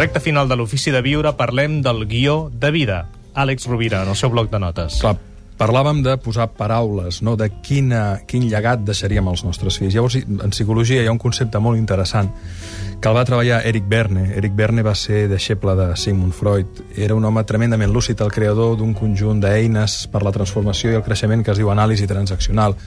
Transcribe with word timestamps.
Recte 0.00 0.18
final 0.18 0.48
de 0.48 0.56
l'ofici 0.56 0.88
de 0.88 1.02
viure, 1.04 1.34
parlem 1.36 1.82
del 1.84 2.06
guió 2.08 2.46
de 2.48 2.70
vida. 2.72 3.02
Àlex 3.36 3.66
Rovira, 3.68 3.98
en 4.00 4.08
el 4.08 4.16
seu 4.16 4.30
bloc 4.32 4.46
de 4.48 4.56
notes. 4.56 4.94
Clar, 5.02 5.18
parlàvem 5.60 5.98
de 6.00 6.14
posar 6.24 6.46
paraules, 6.56 7.18
no? 7.20 7.34
de 7.36 7.50
quina, 7.60 8.22
quin 8.24 8.46
llegat 8.48 8.80
deixaríem 8.80 9.28
als 9.28 9.42
nostres 9.44 9.76
fills. 9.76 9.92
Llavors, 9.92 10.16
en 10.24 10.54
psicologia 10.56 11.02
hi 11.02 11.10
ha 11.10 11.12
un 11.12 11.20
concepte 11.20 11.60
molt 11.60 11.76
interessant 11.76 12.32
que 12.96 13.12
el 13.12 13.18
va 13.18 13.26
treballar 13.28 13.60
Eric 13.68 13.92
Berne. 13.92 14.24
Eric 14.40 14.56
Berne 14.56 14.86
va 14.88 14.96
ser 14.96 15.26
deixeble 15.28 15.76
de 15.76 15.90
Sigmund 16.00 16.32
Freud. 16.32 16.80
Era 16.96 17.20
un 17.20 17.28
home 17.28 17.44
tremendament 17.44 17.92
lúcid, 17.92 18.24
el 18.24 18.32
creador 18.32 18.78
d'un 18.80 18.96
conjunt 18.96 19.44
d'eines 19.44 20.06
per 20.08 20.24
la 20.24 20.32
transformació 20.32 20.94
i 20.94 20.96
el 21.02 21.04
creixement 21.04 21.44
que 21.44 21.52
es 21.52 21.60
diu 21.60 21.68
anàlisi 21.76 22.08
transaccional. 22.08 22.78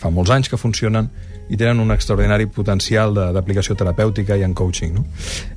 Fa 0.00 0.10
molts 0.10 0.32
anys 0.34 0.50
que 0.50 0.60
funcionen 0.60 1.10
i 1.48 1.58
tenen 1.60 1.80
un 1.82 1.92
extraordinari 1.92 2.46
potencial 2.48 3.12
d'aplicació 3.14 3.76
terapèutica 3.76 4.36
i 4.40 4.44
en 4.46 4.54
coaching. 4.56 4.94
No? 4.96 5.04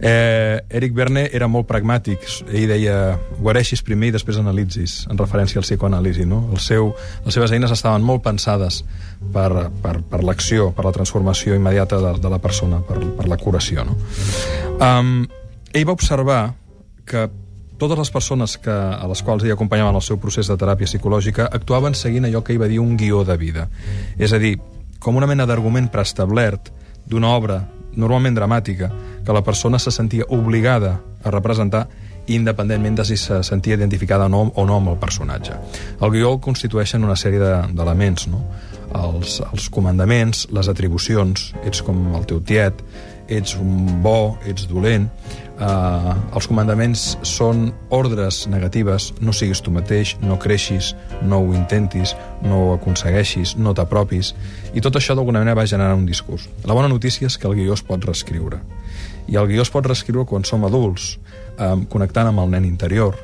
Eh, 0.00 0.58
Eric 0.78 0.94
Berne 0.96 1.26
era 1.32 1.46
molt 1.48 1.68
pragmàtic. 1.70 2.26
Ell 2.50 2.66
deia, 2.72 2.96
guareixis 3.38 3.84
primer 3.86 4.10
i 4.10 4.16
després 4.16 4.40
analitzis, 4.42 4.98
en 5.10 5.20
referència 5.20 5.60
al 5.62 5.66
psicoanàlisi. 5.66 6.26
No? 6.26 6.42
El 6.52 6.62
seu, 6.62 6.90
les 7.24 7.38
seves 7.38 7.54
eines 7.54 7.74
estaven 7.74 8.04
molt 8.06 8.24
pensades 8.26 8.82
per, 9.32 9.68
per, 9.82 10.00
per 10.10 10.22
l'acció, 10.26 10.72
per 10.74 10.88
la 10.88 10.94
transformació 10.96 11.54
immediata 11.54 12.02
de, 12.02 12.14
de 12.22 12.34
la 12.34 12.42
persona, 12.42 12.82
per, 12.86 12.98
per 13.16 13.30
la 13.30 13.38
curació. 13.40 13.86
No? 13.86 13.98
Um, 14.82 15.18
ell 15.72 15.86
va 15.86 15.94
observar 15.94 16.40
que 17.06 17.28
totes 17.78 17.98
les 17.98 18.10
persones 18.10 18.56
que, 18.58 18.72
a 18.72 19.06
les 19.08 19.22
quals 19.22 19.44
ell 19.44 19.54
acompanyava 19.54 19.92
en 19.92 20.00
el 20.00 20.04
seu 20.04 20.20
procés 20.20 20.48
de 20.48 20.56
teràpia 20.56 20.88
psicològica 20.88 21.48
actuaven 21.52 21.94
seguint 21.94 22.28
allò 22.28 22.42
que 22.44 22.54
ell 22.54 22.62
va 22.62 22.70
dir 22.70 22.80
un 22.80 22.96
guió 22.96 23.24
de 23.24 23.36
vida. 23.36 23.68
És 24.18 24.32
a 24.32 24.40
dir, 24.42 24.56
com 24.98 25.16
una 25.16 25.28
mena 25.28 25.46
d'argument 25.46 25.90
preestablert 25.92 26.72
d'una 27.06 27.34
obra 27.36 27.60
normalment 27.96 28.36
dramàtica 28.36 28.90
que 29.24 29.32
la 29.34 29.42
persona 29.44 29.78
se 29.78 29.90
sentia 29.90 30.26
obligada 30.28 30.98
a 31.24 31.30
representar 31.30 31.86
independentment 32.26 32.96
de 32.98 33.04
si 33.04 33.16
se 33.16 33.42
sentia 33.46 33.74
identificada 33.74 34.26
o 34.26 34.28
no, 34.28 34.42
o 34.54 34.66
no 34.66 34.76
amb 34.76 34.90
el 34.94 34.98
personatge. 34.98 35.54
El 36.00 36.10
guió 36.10 36.32
el 36.34 36.40
constitueixen 36.42 37.04
una 37.04 37.16
sèrie 37.16 37.40
d'elements, 37.72 38.26
de, 38.26 38.32
no? 38.34 38.42
Els, 38.96 39.40
els 39.52 39.68
comandaments, 39.70 40.46
les 40.54 40.68
atribucions, 40.72 41.52
ets 41.66 41.82
com 41.86 42.14
el 42.16 42.26
teu 42.26 42.40
tiet, 42.40 42.82
ets 43.28 43.56
un 43.58 44.02
bo, 44.02 44.36
ets 44.46 44.66
dolent, 44.70 45.08
eh, 45.60 46.14
els 46.36 46.48
comandaments 46.48 47.04
són 47.26 47.70
ordres 47.94 48.44
negatives, 48.52 49.10
no 49.20 49.34
siguis 49.36 49.62
tu 49.64 49.72
mateix, 49.74 50.16
no 50.22 50.38
creixis, 50.42 50.94
no 51.22 51.40
ho 51.42 51.52
intentis, 51.56 52.14
no 52.44 52.62
ho 52.62 52.72
aconsegueixis, 52.76 53.56
no 53.56 53.74
t'apropis, 53.74 54.34
i 54.74 54.84
tot 54.84 54.96
això 54.98 55.16
d'alguna 55.16 55.42
manera 55.42 55.58
va 55.58 55.66
generar 55.66 55.96
un 55.96 56.06
discurs. 56.06 56.48
La 56.64 56.76
bona 56.76 56.90
notícia 56.92 57.30
és 57.30 57.38
que 57.38 57.48
el 57.48 57.56
guió 57.58 57.76
es 57.76 57.84
pot 57.86 58.04
reescriure. 58.04 58.60
I 59.26 59.36
el 59.40 59.50
guió 59.50 59.64
es 59.64 59.72
pot 59.74 59.86
reescriure 59.86 60.26
quan 60.28 60.44
som 60.44 60.64
adults, 60.64 61.16
eh, 61.58 61.74
connectant 61.90 62.32
amb 62.32 62.44
el 62.44 62.50
nen 62.56 62.68
interior 62.68 63.16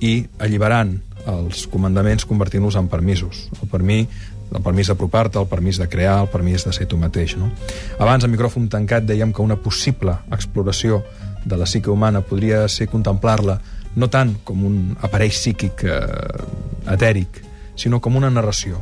i 0.00 0.26
alliberant 0.38 0.98
els 1.26 1.66
comandaments 1.66 2.26
convertint-los 2.28 2.76
en 2.78 2.88
permisos. 2.88 3.48
El 3.62 3.70
per 3.70 3.82
mi 3.82 4.04
el 4.54 4.62
permís 4.62 4.86
d'apropar-te, 4.86 5.40
el 5.40 5.48
permís 5.50 5.78
de 5.80 5.88
crear, 5.90 6.20
el 6.22 6.28
permís 6.30 6.64
de 6.64 6.72
ser 6.72 6.86
tu 6.86 6.98
mateix. 7.00 7.36
No? 7.36 7.50
Abans, 7.98 8.24
a 8.24 8.30
micròfon 8.30 8.68
tancat, 8.70 9.02
dèiem 9.08 9.32
que 9.34 9.42
una 9.42 9.58
possible 9.58 10.14
exploració 10.30 11.02
de 11.46 11.56
la 11.56 11.64
psique 11.64 11.90
humana 11.90 12.20
podria 12.26 12.66
ser 12.68 12.88
contemplar-la 12.90 13.60
no 13.96 14.10
tant 14.12 14.34
com 14.44 14.64
un 14.66 14.78
aparell 15.06 15.32
psíquic 15.32 15.86
eh, 15.88 16.00
etèric, 16.92 17.40
sinó 17.78 18.00
com 18.02 18.18
una 18.18 18.30
narració. 18.30 18.80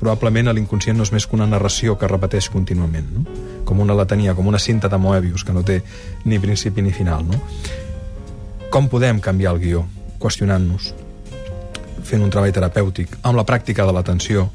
Probablement 0.00 0.50
l'inconscient 0.52 0.98
no 0.98 1.06
és 1.06 1.12
més 1.14 1.26
que 1.26 1.38
una 1.38 1.46
narració 1.46 1.94
que 1.96 2.10
repeteix 2.10 2.50
contínuament, 2.52 3.08
no? 3.14 3.24
com 3.64 3.80
una 3.80 3.96
latania, 3.96 4.34
com 4.34 4.50
una 4.50 4.60
cinta 4.60 4.90
de 4.92 4.98
Moebius, 4.98 5.46
que 5.46 5.54
no 5.54 5.62
té 5.64 5.80
ni 6.26 6.40
principi 6.42 6.82
ni 6.82 6.92
final. 6.92 7.24
No? 7.24 7.38
Com 8.74 8.90
podem 8.92 9.22
canviar 9.22 9.54
el 9.54 9.62
guió? 9.62 9.86
Qüestionant-nos, 10.20 10.92
fent 12.04 12.22
un 12.22 12.30
treball 12.30 12.52
terapèutic, 12.52 13.16
amb 13.22 13.38
la 13.38 13.46
pràctica 13.48 13.86
de 13.86 13.94
l'atenció, 13.94 14.48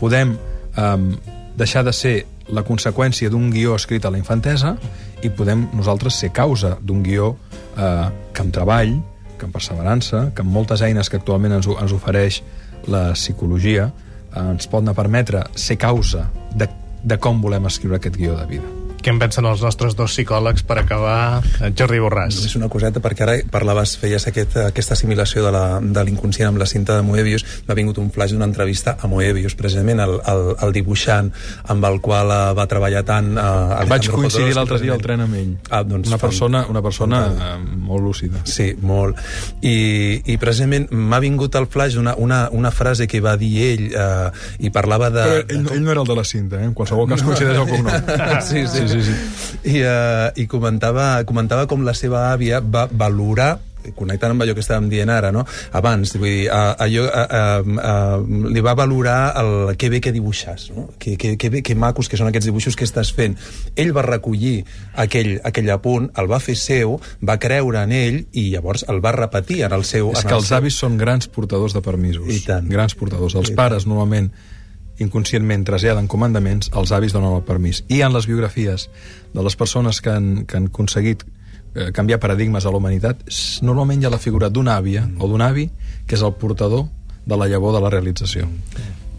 podem 0.00 0.36
eh, 0.36 0.96
deixar 1.58 1.82
de 1.88 1.96
ser 1.96 2.14
la 2.52 2.64
conseqüència 2.66 3.30
d'un 3.30 3.50
guió 3.50 3.74
escrit 3.78 4.04
a 4.04 4.12
la 4.12 4.20
infantesa 4.20 4.76
i 5.22 5.30
podem 5.30 5.66
nosaltres 5.76 6.18
ser 6.18 6.32
causa 6.34 6.76
d'un 6.80 7.02
guió 7.02 7.32
eh, 7.76 8.08
que 8.34 8.44
amb 8.44 8.54
treball, 8.54 8.94
que 9.38 9.48
amb 9.48 9.54
perseverança, 9.54 10.28
que 10.34 10.44
amb 10.44 10.52
moltes 10.54 10.82
eines 10.82 11.10
que 11.10 11.20
actualment 11.20 11.58
ens, 11.58 11.70
ens 11.70 11.96
ofereix 11.96 12.42
la 12.90 13.10
psicologia, 13.16 13.90
eh, 14.32 14.44
ens 14.44 14.68
pot 14.70 14.94
permetre 14.96 15.46
ser 15.54 15.78
causa 15.78 16.28
de, 16.54 16.68
de 17.02 17.18
com 17.18 17.42
volem 17.42 17.70
escriure 17.70 18.00
aquest 18.00 18.18
guió 18.18 18.38
de 18.38 18.46
vida. 18.56 18.81
Què 19.02 19.10
en 19.10 19.18
pensen 19.18 19.46
els 19.50 19.62
nostres 19.64 19.96
dos 19.98 20.12
psicòlegs 20.14 20.62
per 20.62 20.76
acabar? 20.78 21.42
Jordi 21.74 21.98
Borràs. 21.98 22.36
És 22.46 22.52
una 22.54 22.68
coseta, 22.70 23.00
perquè 23.02 23.24
ara 23.24 23.32
parlaves, 23.50 23.96
feies 23.98 24.28
aquest, 24.30 24.54
aquesta 24.62 24.94
assimilació 24.94 25.42
de 25.42 26.04
l'inconscient 26.06 26.52
amb 26.52 26.60
la 26.62 26.68
cinta 26.70 27.00
de 27.00 27.02
Moebius. 27.06 27.42
M'ha 27.66 27.74
vingut 27.74 27.98
un 27.98 28.12
flash 28.14 28.30
d'una 28.30 28.46
entrevista 28.46 28.94
a 29.02 29.10
Moebius, 29.10 29.56
precisament 29.58 30.04
el, 30.04 30.14
el, 30.30 30.42
el 30.54 30.74
dibuixant 30.76 31.32
amb 31.74 31.88
el 31.88 31.98
qual 32.04 32.30
uh, 32.30 32.52
va 32.54 32.68
treballar 32.70 33.02
tant... 33.08 33.32
Uh, 33.34 33.82
Vaig 33.90 34.06
coincidir 34.12 34.54
l'altre 34.54 34.78
dia 34.84 34.94
al 34.94 35.02
tren 35.02 35.24
amb 35.26 35.34
ell. 35.40 35.50
Ah, 35.72 35.82
doncs, 35.82 36.06
una 36.12 36.20
persona, 36.22 36.62
una 36.70 36.84
persona 36.86 37.24
uh, 37.32 37.50
molt 37.58 38.06
lúcida. 38.06 38.44
Sí, 38.46 38.70
molt. 38.86 39.18
I, 39.66 39.74
i 40.30 40.38
precisament 40.38 40.86
m'ha 40.94 41.18
vingut 41.24 41.58
al 41.58 41.66
flash 41.66 41.98
una, 41.98 42.14
una, 42.22 42.44
una 42.54 42.70
frase 42.70 43.10
que 43.10 43.18
va 43.24 43.34
dir 43.40 43.52
ell 43.66 43.84
uh, 43.90 44.30
i 44.62 44.70
parlava 44.70 45.10
de... 45.10 45.26
Però 45.26 45.42
ell, 45.42 45.68
ell 45.74 45.84
no 45.88 45.90
era 45.96 46.06
el 46.06 46.14
de 46.14 46.20
la 46.22 46.26
cinta, 46.28 46.62
eh? 46.62 46.70
en 46.70 46.78
qualsevol 46.78 47.10
cas 47.10 47.26
coincideix 47.26 47.58
el 47.58 47.70
cognom. 47.74 48.16
sí, 48.46 48.62
sí, 48.70 48.86
sí 48.86 48.91
sí, 48.91 48.91
sí. 49.00 49.18
I, 49.72 49.82
uh, 49.86 50.28
i 50.36 50.46
comentava, 50.50 51.24
comentava 51.24 51.68
com 51.70 51.86
la 51.86 51.94
seva 51.96 52.28
àvia 52.32 52.60
va 52.60 52.88
valorar 52.90 53.54
connectant 53.96 54.32
amb 54.34 54.44
allò 54.44 54.54
que 54.54 54.62
estàvem 54.62 54.88
dient 54.92 55.10
ara, 55.10 55.32
no? 55.34 55.44
abans, 55.74 56.14
vull 56.14 56.28
dir, 56.28 56.46
uh, 56.46 56.74
allò, 56.84 57.06
uh, 57.08 57.24
uh, 57.26 57.80
uh, 57.82 58.52
li 58.52 58.62
va 58.62 58.76
valorar 58.78 59.32
el 59.40 59.74
que 59.80 59.90
bé 59.90 60.00
que 60.04 60.12
dibuixes, 60.14 60.70
no? 60.76 60.88
que, 60.98 61.16
que, 61.18 61.34
que 61.36 61.50
bé, 61.50 61.62
que 61.66 61.74
macos 61.74 62.08
que 62.08 62.20
són 62.20 62.30
aquests 62.30 62.48
dibuixos 62.48 62.78
que 62.78 62.86
estàs 62.86 63.12
fent. 63.16 63.36
Ell 63.76 63.92
va 63.96 64.06
recollir 64.06 64.62
aquell, 65.02 65.34
aquell 65.48 65.72
apunt, 65.74 66.12
el 66.18 66.30
va 66.30 66.40
fer 66.42 66.56
seu, 66.58 66.98
va 67.26 67.38
creure 67.42 67.82
en 67.82 67.94
ell 67.96 68.22
i 68.32 68.48
llavors 68.52 68.86
el 68.92 69.02
va 69.04 69.14
repetir 69.16 69.62
en 69.66 69.74
el 69.76 69.86
seu... 69.88 70.12
És 70.14 70.22
en 70.22 70.30
que 70.30 70.36
el 70.36 70.42
els 70.42 70.52
seu... 70.52 70.60
avis 70.60 70.78
són 70.78 70.98
grans 71.00 71.28
portadors 71.32 71.74
de 71.76 71.84
permisos. 71.84 72.28
I 72.30 72.42
tant. 72.46 72.70
Grans 72.70 72.96
portadors. 72.98 73.36
Els 73.40 73.52
I 73.52 73.58
pares, 73.58 73.88
normalment, 73.88 74.30
inconscientment 75.02 75.66
traslladen 75.68 76.08
comandaments, 76.08 76.70
els 76.78 76.94
avis 76.94 77.14
donen 77.14 77.36
el 77.36 77.44
permís. 77.46 77.82
I 77.88 78.02
en 78.06 78.14
les 78.14 78.26
biografies 78.30 78.88
de 79.34 79.44
les 79.44 79.56
persones 79.56 80.00
que 80.00 80.10
han, 80.10 80.32
que 80.46 80.58
han 80.58 80.70
aconseguit 80.70 81.24
eh, 81.74 81.90
canviar 81.92 82.20
paradigmes 82.20 82.66
a 82.66 82.72
la 82.72 82.80
humanitat, 82.80 83.22
normalment 83.62 84.02
hi 84.02 84.08
ha 84.08 84.14
la 84.14 84.22
figura 84.22 84.50
d'una 84.50 84.76
àvia 84.80 85.06
o 85.18 85.28
d'un 85.28 85.44
avi 85.44 85.68
que 86.06 86.18
és 86.18 86.22
el 86.22 86.34
portador 86.38 86.88
de 87.26 87.38
la 87.38 87.48
llavor 87.48 87.74
de 87.74 87.80
la 87.84 87.90
realització. 87.90 88.48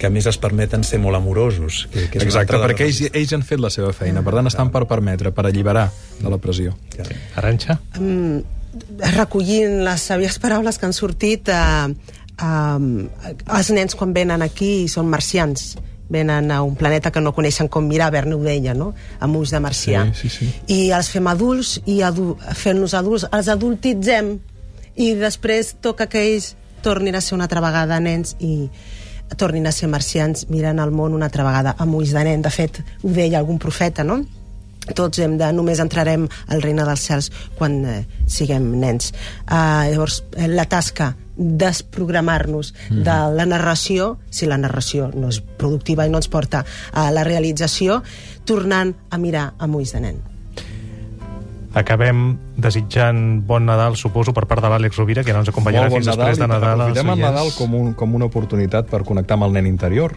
que 0.04 0.08
a 0.08 0.12
més 0.12 0.26
es 0.28 0.36
permeten 0.36 0.82
ser 0.84 0.98
molt 1.00 1.16
amorosos. 1.16 1.86
Que, 1.94 2.10
que 2.12 2.20
és 2.20 2.26
Exacte, 2.26 2.58
perquè 2.60 2.90
ells, 2.90 2.98
ells 3.08 3.32
han 3.38 3.46
fet 3.48 3.62
la 3.64 3.70
seva 3.72 3.94
feina, 3.96 4.20
per 4.26 4.34
tant 4.36 4.50
estan 4.50 4.68
per 4.74 4.82
permetre, 4.90 5.32
per 5.32 5.46
alliberar 5.48 5.86
de 6.20 6.34
la 6.34 6.40
pressió. 6.44 6.74
Arantxa? 7.40 7.78
Mm, 8.02 8.42
recollint 9.14 9.80
les 9.86 10.04
sàvies 10.10 10.36
paraules 10.44 10.80
que 10.80 10.90
han 10.90 10.98
sortit 10.98 11.54
eh, 11.54 11.94
eh, 12.43 13.35
els 13.57 13.72
nens 13.75 13.95
quan 13.95 14.13
venen 14.13 14.43
aquí 14.45 14.90
són 14.91 15.09
marcians 15.11 15.73
venen 16.13 16.51
a 16.51 16.61
un 16.61 16.75
planeta 16.75 17.11
que 17.11 17.22
no 17.22 17.34
coneixen 17.34 17.69
com 17.72 17.87
mirar, 17.87 18.11
Verne 18.13 18.35
ho 18.35 18.43
deia, 18.43 18.73
no? 18.78 18.91
amb 19.19 19.40
ulls 19.40 19.53
de 19.55 19.61
marcià. 19.63 20.03
Sí, 20.13 20.29
sí, 20.29 20.45
sí. 20.45 20.49
I 20.69 20.91
els 20.93 21.09
fem 21.09 21.28
adults 21.31 21.79
i 21.90 22.01
adu 22.05 22.34
fent-nos 22.59 22.93
adults 22.99 23.25
els 23.31 23.49
adultitzem 23.49 24.35
i 24.95 25.13
després 25.17 25.73
toca 25.81 26.07
que 26.11 26.22
ells 26.22 26.53
tornin 26.85 27.16
a 27.16 27.22
ser 27.23 27.37
una 27.37 27.47
altra 27.47 27.63
vegada 27.63 27.99
nens 28.03 28.35
i 28.43 28.67
tornin 29.40 29.66
a 29.66 29.72
ser 29.73 29.90
marcians 29.90 30.45
mirant 30.51 30.81
el 30.84 30.91
món 30.93 31.16
una 31.16 31.31
altra 31.31 31.45
vegada 31.47 31.73
amb 31.79 31.95
ulls 31.97 32.13
de 32.13 32.23
nen. 32.28 32.43
De 32.43 32.51
fet, 32.53 32.84
ho 33.01 33.13
deia 33.16 33.40
algun 33.40 33.57
profeta, 33.57 34.03
no? 34.03 34.22
Tots 34.91 35.20
hem 35.24 35.38
de, 35.40 35.52
només 35.56 35.80
entrarem 35.80 36.28
al 36.47 36.64
regne 36.64 36.85
dels 36.88 37.08
cels 37.08 37.30
quan 37.58 37.80
eh, 37.85 38.00
siguem 38.28 38.74
nens. 38.82 39.14
Uh, 39.47 39.90
llavors, 39.91 40.24
eh, 40.35 40.50
la 40.52 40.66
tasca 40.70 41.14
desprogramar-nos 41.35 42.74
mm 42.74 42.97
-hmm. 42.97 43.03
de 43.03 43.35
la 43.35 43.46
narració, 43.46 44.18
si 44.30 44.46
la 44.46 44.58
narració 44.58 45.09
no 45.16 45.30
és 45.30 45.41
productiva 45.41 46.06
i 46.06 46.09
no 46.09 46.18
ens 46.18 46.28
porta 46.28 46.66
a 46.91 47.12
la 47.12 47.24
realització, 47.24 48.03
tornant 48.46 48.94
a 49.09 49.18
mirar 49.18 49.53
amb 49.58 49.76
ulls 49.76 49.94
de 49.94 50.00
nen. 50.00 50.22
Acabem 51.74 52.38
desitjant 52.56 53.41
bon 53.47 53.66
Nadal, 53.66 53.96
suposo, 53.96 54.32
per 54.32 54.46
part 54.46 54.62
de 54.62 54.70
l'Àlex 54.70 54.96
Rovira, 54.97 55.24
que 55.24 55.34
no 55.34 55.40
ens 55.40 55.50
acompanyarà 55.50 55.90
fins 55.90 56.06
després 56.06 56.38
de 56.38 56.47
Nadal. 56.47 56.82
Aprofitem 56.82 57.09
el. 57.09 57.20
Nadal 57.20 57.50
com, 57.58 57.74
un, 57.74 57.94
com 57.94 58.14
una 58.14 58.26
oportunitat 58.26 58.86
per 58.86 59.03
connectar 59.03 59.34
amb 59.34 59.44
el 59.44 59.53
nen 59.53 59.66
interior 59.66 60.14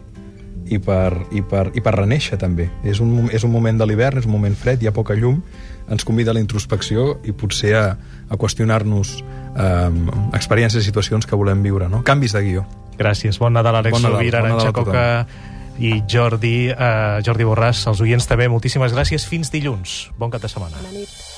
i 0.73 0.79
per, 0.83 1.13
i 1.33 1.43
per, 1.43 1.69
i 1.75 1.83
per 1.85 1.95
renéixer 1.97 2.39
també. 2.41 2.69
És 2.85 3.01
un, 3.05 3.29
és 3.35 3.47
un 3.47 3.53
moment 3.53 3.79
de 3.79 3.87
l'hivern, 3.89 4.19
és 4.21 4.27
un 4.29 4.35
moment 4.35 4.55
fred, 4.59 4.83
hi 4.83 4.91
ha 4.91 4.95
poca 4.95 5.17
llum, 5.19 5.43
ens 5.91 6.05
convida 6.05 6.33
a 6.33 6.37
la 6.37 6.43
introspecció 6.43 7.17
i 7.25 7.35
potser 7.37 7.75
a, 7.79 7.85
a 8.29 8.39
qüestionar-nos 8.41 9.17
eh, 9.21 9.91
experiències 10.35 10.83
i 10.83 10.89
situacions 10.89 11.29
que 11.29 11.39
volem 11.39 11.63
viure. 11.63 11.91
No? 11.93 12.03
Canvis 12.07 12.35
de 12.37 12.43
guió. 12.47 12.67
Gràcies. 12.97 13.39
Bon 13.39 13.53
Nadal, 13.53 13.83
Àlex 13.83 13.95
Bon 13.95 14.03
Nadal, 14.03 14.19
Rovira, 14.19 14.41
bon 14.43 14.51
Nadal 14.51 14.65
Arantxa 14.65 14.73
a 14.73 14.79
tothom. 14.81 14.95
Coca 14.95 15.55
i 15.77 16.03
Jordi, 16.09 16.57
uh, 16.73 17.21
Jordi 17.25 17.45
Borràs. 17.45 17.85
Els 17.91 18.01
oients 18.05 18.29
també, 18.29 18.49
moltíssimes 18.49 18.95
gràcies. 18.97 19.29
Fins 19.29 19.53
dilluns. 19.53 20.07
Bon 20.19 20.33
cap 20.33 20.43
de 20.43 20.49
setmana. 20.49 20.81
Bona 20.81 20.95
nit. 20.97 21.36